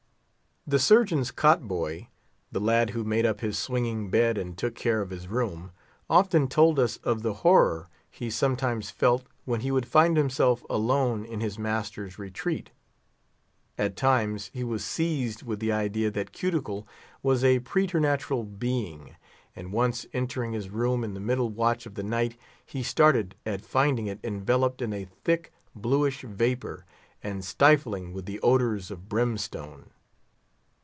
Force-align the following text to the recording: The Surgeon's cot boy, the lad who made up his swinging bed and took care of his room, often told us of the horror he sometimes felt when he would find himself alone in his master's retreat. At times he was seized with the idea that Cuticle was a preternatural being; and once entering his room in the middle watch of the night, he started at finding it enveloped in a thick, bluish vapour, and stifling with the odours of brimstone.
The 0.67 0.77
Surgeon's 0.77 1.31
cot 1.31 1.67
boy, 1.67 2.07
the 2.51 2.59
lad 2.59 2.91
who 2.91 3.03
made 3.03 3.25
up 3.25 3.41
his 3.41 3.57
swinging 3.57 4.11
bed 4.11 4.37
and 4.37 4.55
took 4.55 4.75
care 4.75 5.01
of 5.01 5.09
his 5.09 5.27
room, 5.27 5.71
often 6.07 6.47
told 6.47 6.77
us 6.79 6.97
of 6.97 7.23
the 7.23 7.33
horror 7.41 7.89
he 8.11 8.29
sometimes 8.29 8.91
felt 8.91 9.23
when 9.43 9.61
he 9.61 9.71
would 9.71 9.87
find 9.87 10.17
himself 10.17 10.63
alone 10.69 11.25
in 11.25 11.39
his 11.41 11.57
master's 11.57 12.19
retreat. 12.19 12.69
At 13.75 13.95
times 13.95 14.51
he 14.53 14.63
was 14.63 14.85
seized 14.85 15.41
with 15.41 15.59
the 15.59 15.71
idea 15.71 16.11
that 16.11 16.31
Cuticle 16.31 16.87
was 17.23 17.43
a 17.43 17.59
preternatural 17.61 18.43
being; 18.43 19.15
and 19.55 19.73
once 19.73 20.05
entering 20.13 20.53
his 20.53 20.69
room 20.69 21.03
in 21.03 21.15
the 21.15 21.19
middle 21.19 21.49
watch 21.49 21.87
of 21.87 21.95
the 21.95 22.03
night, 22.03 22.37
he 22.63 22.83
started 22.83 23.33
at 23.47 23.65
finding 23.65 24.05
it 24.05 24.19
enveloped 24.23 24.83
in 24.83 24.93
a 24.93 25.05
thick, 25.23 25.51
bluish 25.75 26.21
vapour, 26.21 26.85
and 27.23 27.43
stifling 27.43 28.13
with 28.13 28.27
the 28.27 28.39
odours 28.41 28.91
of 28.91 29.09
brimstone. 29.09 29.89